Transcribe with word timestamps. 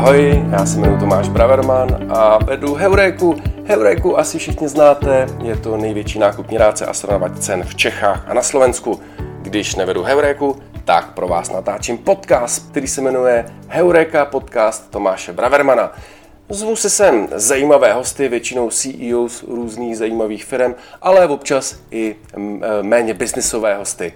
Ahoj, 0.00 0.44
já 0.50 0.66
se 0.66 0.78
jmenuji 0.78 0.98
Tomáš 0.98 1.28
Braverman 1.28 2.06
a 2.08 2.44
vedu 2.44 2.74
Heuréku. 2.74 3.36
Heuréku 3.64 4.18
asi 4.18 4.38
všichni 4.38 4.68
znáte, 4.68 5.26
je 5.42 5.56
to 5.56 5.76
největší 5.76 6.18
nákupní 6.18 6.58
rádce 6.58 6.86
a 6.86 6.94
srovnávač 6.94 7.32
cen 7.38 7.62
v 7.64 7.74
Čechách 7.74 8.24
a 8.28 8.34
na 8.34 8.42
Slovensku. 8.42 9.00
Když 9.42 9.74
nevedu 9.74 10.02
Heuréku, 10.02 10.56
tak 10.84 11.14
pro 11.14 11.28
vás 11.28 11.50
natáčím 11.52 11.98
podcast, 11.98 12.70
který 12.70 12.88
se 12.88 13.00
jmenuje 13.00 13.44
Heureka 13.68 14.24
podcast 14.24 14.90
Tomáše 14.90 15.32
Bravermana. 15.32 15.92
Zvu 16.48 16.76
si 16.76 16.90
sem 16.90 17.28
zajímavé 17.34 17.92
hosty, 17.92 18.28
většinou 18.28 18.70
CEO 18.70 19.28
z 19.28 19.42
různých 19.42 19.98
zajímavých 19.98 20.44
firm, 20.44 20.74
ale 21.02 21.28
občas 21.28 21.76
i 21.90 22.16
méně 22.82 23.14
biznisové 23.14 23.76
hosty. 23.76 24.12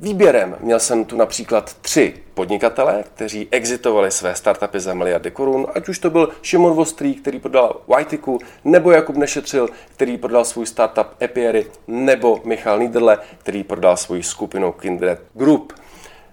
Výběrem 0.00 0.56
měl 0.60 0.80
jsem 0.80 1.04
tu 1.04 1.16
například 1.16 1.74
tři 1.74 2.14
podnikatele, 2.34 3.04
kteří 3.14 3.48
exitovali 3.50 4.10
své 4.10 4.34
startupy 4.34 4.80
za 4.80 4.94
miliardy 4.94 5.30
korun, 5.30 5.66
ať 5.74 5.88
už 5.88 5.98
to 5.98 6.10
byl 6.10 6.28
Šimon 6.42 6.72
Vostrý, 6.72 7.14
který 7.14 7.38
prodal 7.40 7.80
Whiteiku, 7.96 8.38
nebo 8.64 8.90
Jakub 8.90 9.16
Nešetřil, 9.16 9.68
který 9.94 10.18
prodal 10.18 10.44
svůj 10.44 10.66
startup 10.66 11.06
Epiery, 11.22 11.66
nebo 11.86 12.40
Michal 12.44 12.78
Niederle, 12.78 13.18
který 13.38 13.64
prodal 13.64 13.96
svou 13.96 14.22
skupinu 14.22 14.72
Kindred 14.72 15.20
Group. 15.34 15.72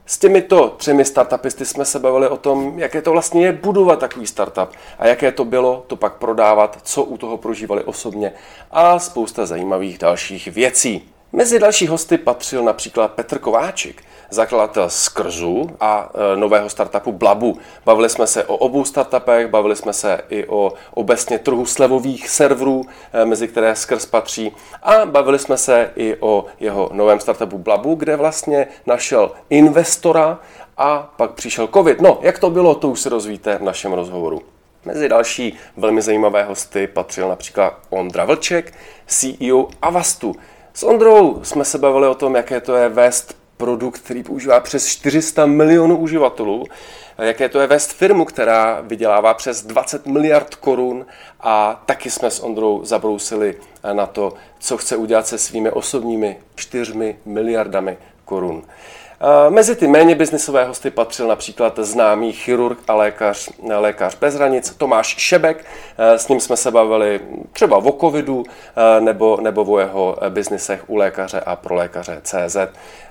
S 0.06 0.18
těmito 0.18 0.70
třemi 0.70 1.06
startupisty 1.06 1.66
jsme 1.66 1.86
se 1.86 2.00
bavili 2.00 2.28
o 2.28 2.38
tom, 2.38 2.80
jaké 2.80 3.02
to 3.02 3.12
vlastně 3.12 3.46
je 3.46 3.52
budovat 3.52 4.00
takový 4.00 4.28
startup 4.28 4.70
a 5.00 5.08
jaké 5.08 5.32
to 5.32 5.46
bylo 5.46 5.84
to 5.88 5.96
pak 5.96 6.14
prodávat, 6.14 6.78
co 6.84 7.04
u 7.04 7.18
toho 7.18 7.38
prožívali 7.38 7.84
osobně 7.84 8.34
a 8.72 9.00
spousta 9.00 9.46
zajímavých 9.46 9.98
dalších 9.98 10.48
věcí. 10.48 11.10
Mezi 11.34 11.60
další 11.60 11.88
hosty 11.88 12.18
patřil 12.18 12.64
například 12.64 13.12
Petr 13.12 13.40
Kováčik, 13.40 14.04
zakladatel 14.30 14.90
Skrzu 14.90 15.70
a 15.80 16.10
e, 16.34 16.36
nového 16.36 16.70
startupu 16.70 17.12
Blabu. 17.12 17.58
Bavili 17.86 18.10
jsme 18.10 18.28
se 18.28 18.44
o 18.44 18.58
obou 18.58 18.86
startupech, 18.86 19.48
bavili 19.48 19.76
jsme 19.76 19.94
se 19.94 20.22
i 20.30 20.46
o 20.48 20.74
obecně 20.92 21.40
trhu 21.40 21.66
slevových 21.66 22.30
serverů, 22.30 22.86
e, 23.14 23.26
mezi 23.26 23.48
které 23.48 23.76
Skrz 23.76 24.06
patří 24.06 24.56
a 24.84 25.06
bavili 25.06 25.40
jsme 25.40 25.58
se 25.58 25.92
i 25.96 26.16
o 26.20 26.46
jeho 26.60 26.90
novém 26.94 27.20
startupu 27.20 27.58
Blabu, 27.58 27.96
kde 27.96 28.16
vlastně 28.16 28.68
našel 28.86 29.32
investora 29.50 30.40
a 30.78 31.14
pak 31.18 31.32
přišel 31.32 31.68
covid. 31.68 32.02
No, 32.02 32.20
jak 32.22 32.40
to 32.40 32.50
bylo, 32.50 32.76
to 32.76 32.90
už 32.90 33.00
se 33.00 33.10
rozvíte 33.10 33.58
v 33.58 33.64
našem 33.64 33.94
rozhovoru. 33.94 34.42
Mezi 34.86 35.10
další 35.10 35.58
velmi 35.78 36.02
zajímavé 36.02 36.44
hosty 36.44 36.88
patřil 36.88 37.30
například 37.30 37.80
Ondra 37.90 38.26
Vlček, 38.26 38.74
CEO 39.08 39.68
Avastu, 39.82 40.36
s 40.74 40.84
Ondrou 40.84 41.40
jsme 41.44 41.66
se 41.66 41.78
bavili 41.78 42.08
o 42.08 42.16
tom, 42.16 42.36
jaké 42.36 42.62
to 42.62 42.76
je 42.76 42.90
vést 42.90 43.38
produkt, 43.58 44.00
který 44.00 44.24
používá 44.24 44.60
přes 44.60 44.88
400 44.88 45.46
milionů 45.46 45.98
uživatelů, 45.98 46.66
jaké 47.18 47.50
to 47.50 47.60
je 47.60 47.68
vést 47.68 47.92
firmu, 47.94 48.26
která 48.26 48.82
vydělává 48.82 49.34
přes 49.34 49.64
20 49.64 50.06
miliard 50.06 50.56
korun 50.56 51.06
a 51.40 51.84
taky 51.86 52.10
jsme 52.10 52.32
s 52.32 52.40
Ondrou 52.40 52.86
zabrousili 52.86 53.58
na 53.94 54.06
to, 54.06 54.34
co 54.60 54.78
chce 54.78 54.96
udělat 54.96 55.28
se 55.28 55.38
svými 55.38 55.72
osobními 55.72 56.38
4 56.56 57.18
miliardami 57.26 57.98
korun. 58.30 58.64
Mezi 59.50 59.76
ty 59.76 59.88
méně 59.88 60.16
biznisové 60.16 60.66
hosty 60.66 60.90
patřil 60.90 61.28
například 61.28 61.80
známý 61.80 62.32
chirurg 62.32 62.78
a 62.88 62.96
lékař, 62.96 63.50
lékař 63.78 64.16
bez 64.16 64.36
hranic 64.36 64.76
Tomáš 64.78 65.08
Šebek. 65.18 65.66
S 65.98 66.28
ním 66.28 66.40
jsme 66.40 66.58
se 66.58 66.72
bavili 66.72 67.20
třeba 67.54 67.78
o 67.78 67.92
covidu 67.92 68.44
nebo, 69.00 69.38
nebo 69.42 69.64
o 69.64 69.80
jeho 69.80 70.18
biznisech 70.30 70.90
u 70.90 70.96
lékaře 70.96 71.40
a 71.40 71.56
pro 71.56 71.76
lékaře 71.76 72.22
CZ. 72.24 72.58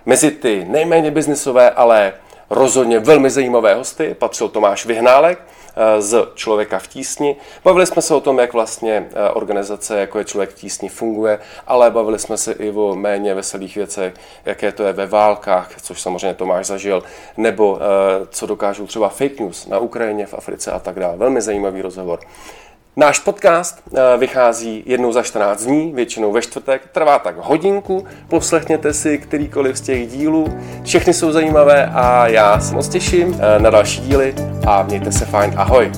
Mezi 0.07 0.31
ty 0.31 0.67
nejméně 0.69 1.11
biznisové, 1.11 1.71
ale 1.71 2.13
rozhodně 2.51 2.99
velmi 2.99 3.31
zajímavé 3.31 3.75
hosty 3.75 4.17
patřil 4.19 4.49
Tomáš 4.49 4.87
Vyhnálek, 4.87 5.39
Eh, 5.81 6.03
z 6.03 6.29
Člověka 6.35 6.79
v 6.79 6.87
tísni. 6.87 7.37
Bavili 7.65 7.87
jsme 7.87 8.03
se 8.03 8.15
o 8.15 8.21
tom, 8.21 8.39
jak 8.39 8.53
vlastně 8.53 9.09
eh, 9.13 9.31
organizace, 9.31 10.01
jako 10.01 10.19
je 10.19 10.25
Člověk 10.25 10.51
v 10.51 10.55
tísni, 10.55 10.89
funguje, 10.89 11.39
ale 11.67 11.91
bavili 11.91 12.19
jsme 12.19 12.37
se 12.37 12.53
i 12.53 12.71
o 12.71 12.95
méně 12.95 13.35
veselých 13.35 13.77
věcech, 13.77 14.15
jaké 14.45 14.73
to 14.73 14.83
je 14.83 14.93
ve 14.93 15.07
válkách, 15.07 15.83
což 15.83 16.01
samozřejmě 16.01 16.35
Tomáš 16.35 16.67
zažil, 16.67 17.03
nebo 17.37 17.79
eh, 17.81 18.27
co 18.31 18.47
dokážou 18.47 18.87
třeba 18.87 19.09
fake 19.09 19.41
news 19.41 19.67
na 19.67 19.79
Ukrajině, 19.79 20.27
v 20.27 20.35
Africe 20.35 20.73
a 20.73 20.79
tak 20.79 21.01
dále. 21.01 21.17
Velmi 21.17 21.41
zajímavý 21.41 21.83
rozhovor. 21.83 22.21
Náš 22.99 23.19
podcast 23.19 23.83
vychází 24.19 24.83
jednou 24.87 25.13
za 25.13 25.23
14 25.23 25.65
dní, 25.65 25.93
většinou 25.95 26.33
ve 26.33 26.43
čtvrtek, 26.43 26.83
trvá 26.93 27.19
tak 27.19 27.37
hodinku, 27.39 28.07
poslechněte 28.29 28.93
si 28.93 29.19
kterýkoliv 29.19 29.79
z 29.79 29.81
těch 29.81 30.09
dílů, 30.09 30.59
všechny 30.85 31.15
jsou 31.15 31.33
zajímavé 31.33 31.91
a 31.95 32.29
já 32.29 32.61
se 32.61 32.75
moc 32.75 32.89
těším 32.89 33.41
na 33.59 33.71
další 33.71 34.01
díly 34.01 34.35
a 34.67 34.83
mějte 34.83 35.13
se 35.13 35.25
fajn, 35.25 35.55
ahoj! 35.57 35.93